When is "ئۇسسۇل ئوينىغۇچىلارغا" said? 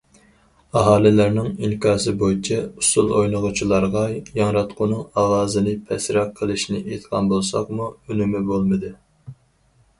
2.61-4.03